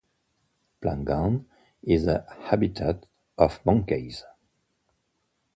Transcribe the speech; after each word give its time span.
Plangon 0.81 1.45
is 1.83 2.07
a 2.07 2.25
habitat 2.45 3.05
of 3.37 3.63
monkeys. 3.67 4.23